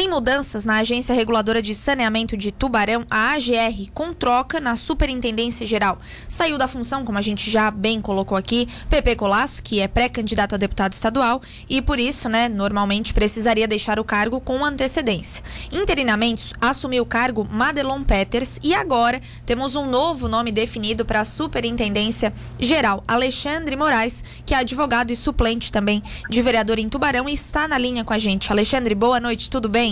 [0.00, 5.66] Tem mudanças na Agência Reguladora de Saneamento de Tubarão, a AGR, com troca na Superintendência
[5.66, 5.98] Geral.
[6.26, 10.54] Saiu da função, como a gente já bem colocou aqui, Pepe Colasso, que é pré-candidato
[10.54, 15.44] a deputado estadual e por isso, né, normalmente precisaria deixar o cargo com antecedência.
[15.70, 21.26] Interinamente, assumiu o cargo Madelon Peters e agora temos um novo nome definido para a
[21.26, 27.34] Superintendência Geral, Alexandre Moraes, que é advogado e suplente também de vereador em Tubarão e
[27.34, 28.50] está na linha com a gente.
[28.50, 29.89] Alexandre, boa noite, tudo bem?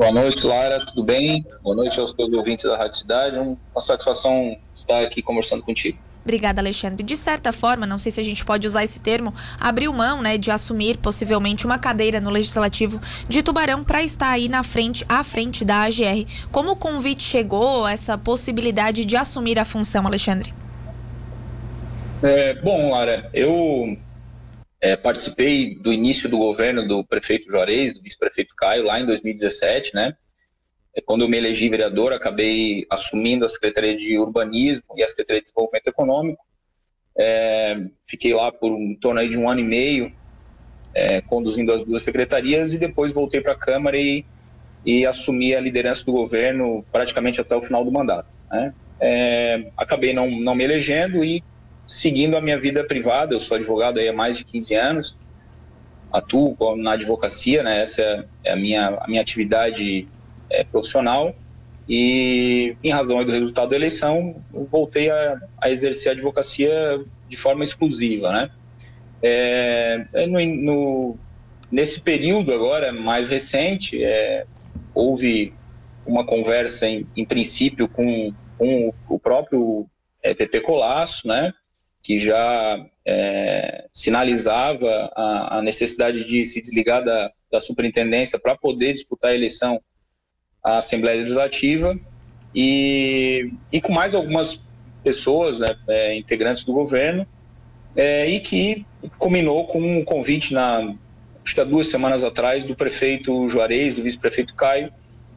[0.00, 1.44] Boa noite, Lara, tudo bem?
[1.62, 3.36] Boa noite aos teus ouvintes da Rádio Cidade.
[3.36, 5.98] Uma satisfação estar aqui conversando contigo.
[6.24, 7.02] Obrigada, Alexandre.
[7.02, 10.38] De certa forma, não sei se a gente pode usar esse termo, abriu mão, né,
[10.38, 15.22] de assumir possivelmente uma cadeira no legislativo de Tubarão para estar aí na frente, à
[15.22, 16.24] frente da AGR.
[16.50, 20.54] Como o convite chegou, essa possibilidade de assumir a função, Alexandre?
[22.22, 23.98] É, bom, Lara, eu
[24.80, 29.94] é, participei do início do governo do prefeito Juarez, do vice-prefeito Caio, lá em 2017,
[29.94, 30.16] né?
[30.96, 35.40] É, quando eu me elegi vereador, acabei assumindo a Secretaria de Urbanismo e a Secretaria
[35.40, 36.44] de Desenvolvimento Econômico.
[37.16, 40.12] É, fiquei lá por um torno de um ano e meio,
[40.94, 44.24] é, conduzindo as duas secretarias, e depois voltei para a Câmara e,
[44.84, 48.38] e assumi a liderança do governo praticamente até o final do mandato.
[48.50, 48.74] Né?
[48.98, 51.44] É, acabei não, não me elegendo e
[51.90, 53.34] seguindo a minha vida privada.
[53.34, 55.16] Eu sou advogado há mais de 15 anos,
[56.12, 57.82] atuo na advocacia, né?
[57.82, 60.06] essa é a minha, a minha atividade
[60.48, 61.34] é, profissional.
[61.88, 67.64] E, em razão do resultado da eleição, voltei a, a exercer a advocacia de forma
[67.64, 68.30] exclusiva.
[68.30, 68.50] Né?
[69.20, 71.18] É, é, no, no,
[71.72, 74.46] nesse período agora, mais recente, é,
[74.94, 75.52] houve
[76.06, 79.88] uma conversa, em, em princípio, com, com o próprio
[80.22, 81.52] é, PP Colasso, né?
[82.02, 88.94] Que já é, sinalizava a, a, necessidade de se desligar da, da superintendência para poder
[88.94, 89.80] disputar a eleição
[90.62, 91.98] à Assembleia Legislativa.
[92.54, 94.60] E, e com mais algumas
[95.04, 97.26] pessoas, né, é, integrantes do governo,
[97.94, 98.86] é, e que
[99.18, 100.94] culminou com um convite na
[101.44, 104.92] acho que há duas semanas atrás do prefeito Juarez, do vice-prefeito Caio,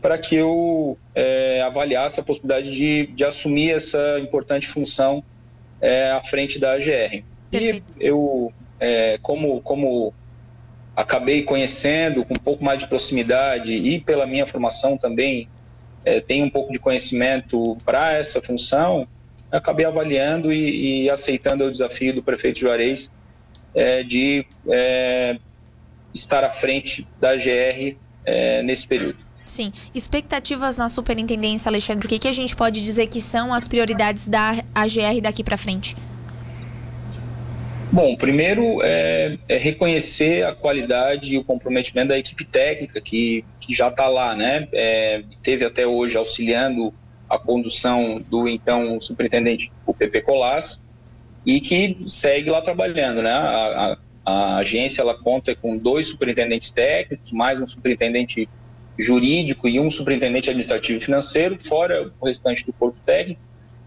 [0.00, 5.24] para que eu é, avaliasse a possibilidade de, de assumir essa importante função
[5.80, 7.22] é, à frente da AGR.
[7.50, 7.94] Perfeito.
[7.98, 10.12] E eu, é, como, como
[10.94, 15.48] acabei conhecendo com um pouco mais de proximidade e pela minha formação também
[16.04, 19.06] é, tenho um pouco de conhecimento para essa função,
[19.50, 23.12] acabei avaliando e, e, aceitando o desafio do prefeito Juarez
[23.74, 25.38] é, de é,
[26.12, 29.27] estar à frente da AGR é, nesse período.
[29.48, 29.72] Sim.
[29.94, 34.28] Expectativas na superintendência, Alexandre, o que, que a gente pode dizer que são as prioridades
[34.28, 35.96] da AGR daqui para frente?
[37.90, 43.74] Bom, primeiro é, é, reconhecer a qualidade e o comprometimento da equipe técnica que, que
[43.74, 44.68] já está lá, né?
[44.72, 46.92] É, teve até hoje auxiliando
[47.28, 50.82] a condução do então superintendente, o PP Colas,
[51.46, 53.32] e que segue lá trabalhando, né?
[53.32, 58.46] A, a, a agência ela conta com dois superintendentes técnicos, mais um superintendente
[58.98, 63.40] jurídico e um superintendente administrativo e financeiro, fora o restante do corpo técnico,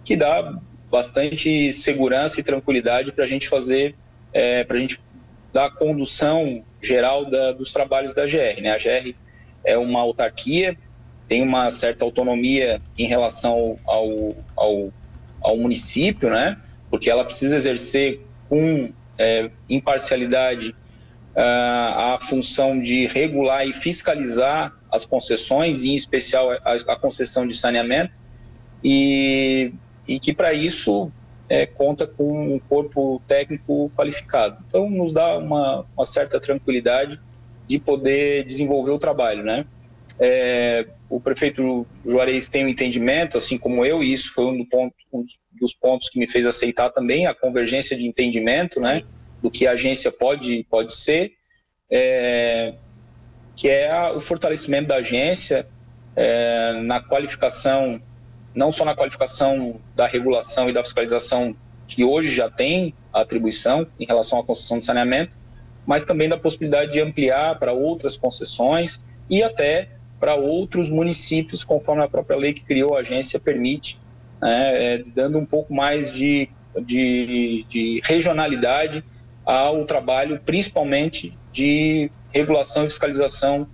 [0.05, 0.57] que dá
[0.89, 3.95] bastante segurança e tranquilidade para a gente fazer,
[4.33, 4.99] é, para a gente
[5.51, 8.61] dar a condução geral da, dos trabalhos da GR.
[8.61, 8.71] Né?
[8.71, 9.13] A GR
[9.65, 10.77] é uma autarquia,
[11.27, 14.93] tem uma certa autonomia em relação ao, ao,
[15.41, 16.57] ao município, né?
[16.89, 20.75] porque ela precisa exercer com é, imparcialidade
[21.35, 28.13] a função de regular e fiscalizar as concessões, em especial a, a concessão de saneamento,
[28.83, 29.73] e,
[30.07, 31.11] e que para isso
[31.47, 34.57] é, conta com um corpo técnico qualificado.
[34.67, 37.19] Então, nos dá uma, uma certa tranquilidade
[37.67, 39.65] de poder desenvolver o trabalho, né?
[40.19, 44.65] É, o prefeito Juarez tem um entendimento, assim como eu, e isso foi um, do
[44.65, 45.25] ponto, um,
[45.59, 49.03] dos pontos que me fez aceitar também a convergência de entendimento, né,
[49.41, 51.33] do que a agência pode pode ser.
[51.89, 52.73] É,
[53.55, 55.67] que é a, o fortalecimento da agência
[56.15, 58.01] é, na qualificação,
[58.55, 61.55] não só na qualificação da regulação e da fiscalização
[61.87, 65.37] que hoje já tem a atribuição em relação à concessão de saneamento,
[65.85, 69.89] mas também da possibilidade de ampliar para outras concessões e até
[70.19, 73.99] para outros municípios, conforme a própria lei que criou a agência permite,
[74.41, 76.49] né, é, dando um pouco mais de,
[76.83, 79.03] de, de regionalidade
[79.51, 83.67] ao trabalho, principalmente de regulação e fiscalização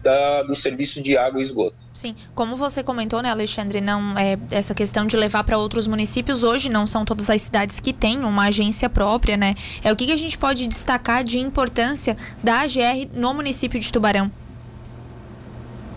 [0.00, 1.76] da, do serviço de água e esgoto.
[1.92, 6.44] Sim, como você comentou, né, Alexandre, não é essa questão de levar para outros municípios
[6.44, 9.56] hoje não são todas as cidades que têm uma agência própria, né?
[9.82, 13.92] É o que, que a gente pode destacar de importância da AGR no município de
[13.92, 14.30] Tubarão?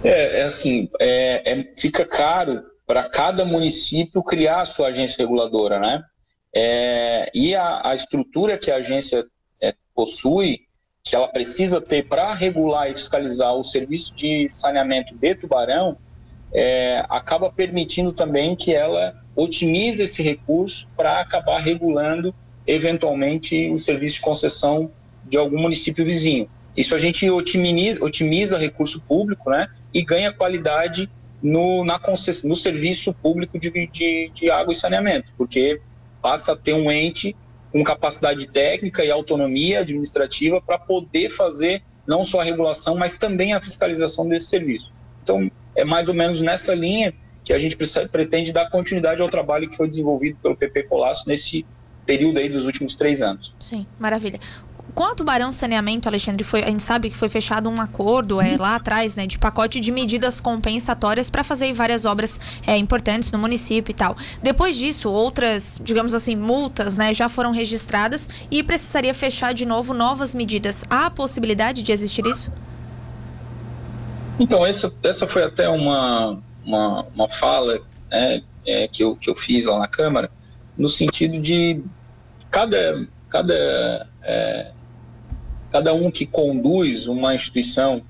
[0.04, 5.80] É, é assim, é, é, fica caro para cada município criar a sua agência reguladora,
[5.80, 6.04] né?
[6.60, 9.24] É, e a, a, estrutura que a agência
[9.62, 10.62] é, possui,
[11.04, 16.00] que ela precisa ter para regular e fiscalizar o serviço de saneamento de Tubarão,
[16.52, 22.34] é, acaba permitindo também que ela otimize esse recurso para acabar regulando
[22.66, 24.92] eventualmente o serviço de concessão
[25.26, 26.50] de algum município vizinho.
[26.76, 31.08] Isso a gente otimiza, otimiza recurso público né, e ganha qualidade
[31.40, 32.02] no, na
[32.46, 35.80] no serviço público de, de, de água e saneamento, porque
[36.22, 37.36] passa a ter um ente
[37.72, 43.54] com capacidade técnica e autonomia administrativa para poder fazer não só a regulação, mas também
[43.54, 44.92] a fiscalização desse serviço.
[45.24, 47.78] Então, é mais ou menos nessa linha que a gente
[48.12, 51.66] pretende dar continuidade ao trabalho que foi desenvolvido pelo PP Colasso nesse
[52.06, 53.54] período aí dos últimos três anos.
[53.60, 54.40] Sim, maravilha
[54.98, 58.58] com a Tubarão Saneamento, Alexandre, foi, a gente sabe que foi fechado um acordo é,
[58.58, 63.38] lá atrás, né, de pacote de medidas compensatórias para fazer várias obras é, importantes no
[63.38, 64.18] município e tal.
[64.42, 69.94] Depois disso, outras, digamos assim, multas, né, já foram registradas e precisaria fechar de novo
[69.94, 70.84] novas medidas.
[70.90, 72.52] Há a possibilidade de existir isso?
[74.40, 77.80] Então, essa, essa foi até uma, uma, uma fala
[78.10, 80.32] né, é, que, eu, que eu fiz lá na Câmara,
[80.76, 81.84] no sentido de
[82.50, 84.72] cada, cada é,
[85.78, 88.02] cada um que conduz uma instituição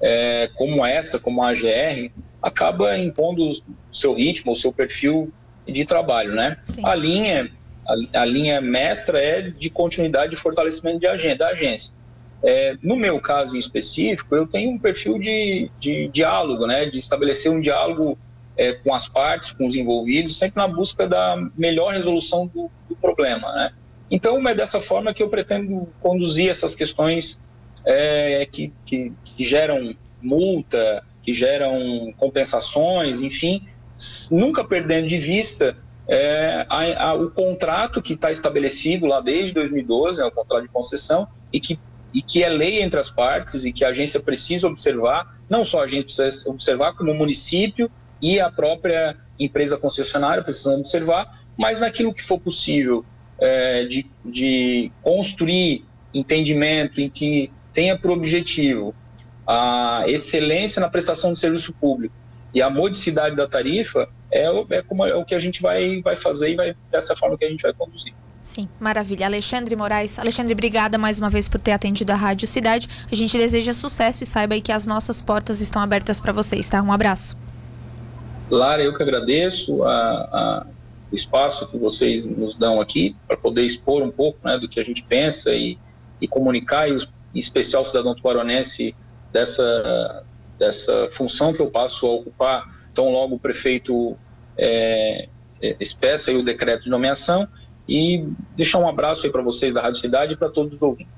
[0.00, 2.10] é, como essa, como a AGR,
[2.42, 5.32] acaba impondo o seu ritmo, o seu perfil
[5.64, 6.56] de trabalho, né?
[6.82, 7.48] A linha,
[7.86, 11.94] a, a, linha mestra é de continuidade e fortalecimento de agenda, da agência.
[12.42, 16.86] É, no meu caso em específico, eu tenho um perfil de, de diálogo, né?
[16.86, 18.18] De estabelecer um diálogo
[18.56, 22.96] é, com as partes, com os envolvidos, sempre na busca da melhor resolução do, do
[22.96, 23.72] problema, né?
[24.10, 27.40] Então, é dessa forma que eu pretendo conduzir essas questões
[27.84, 33.66] é, que, que, que, geram multa, que geram compensações, enfim,
[34.30, 35.76] nunca perdendo de vista
[36.08, 40.68] é, a, a, o contrato que está estabelecido lá desde 2012, né, o contrato de
[40.68, 41.78] concessão, e que,
[42.14, 45.82] e que é lei entre as partes e que a agência precisa observar, não só
[45.82, 47.90] a gente precisa observar, como o município
[48.22, 53.04] e a própria empresa concessionária precisam observar, mas naquilo que for possível
[53.40, 58.94] é, de, de construir entendimento em que tenha por objetivo
[59.46, 62.14] a excelência na prestação de serviço público
[62.54, 66.16] e a modicidade da tarifa é, é, como, é o que a gente vai, vai
[66.16, 68.14] fazer e vai dessa forma que a gente vai conduzir.
[68.42, 69.26] Sim, maravilha.
[69.26, 70.18] Alexandre Moraes.
[70.18, 72.88] Alexandre, obrigada mais uma vez por ter atendido a Rádio Cidade.
[73.10, 76.70] A gente deseja sucesso e saiba aí que as nossas portas estão abertas para vocês,
[76.70, 76.80] tá?
[76.80, 77.36] Um abraço.
[78.48, 80.66] Lara, eu que agradeço a, a
[81.16, 84.84] espaço que vocês nos dão aqui para poder expor um pouco né, do que a
[84.84, 85.78] gente pensa e,
[86.20, 86.96] e comunicar, e
[87.34, 88.94] em especial o cidadão tubaronense,
[89.32, 90.24] dessa,
[90.58, 92.64] dessa função que eu passo a ocupar
[92.94, 94.16] tão logo o prefeito
[94.56, 95.28] é,
[95.60, 97.46] é expressa o decreto de nomeação
[97.88, 98.24] e
[98.56, 101.14] deixar um abraço aí para vocês da Rádio Cidade e para todos os ouvintes.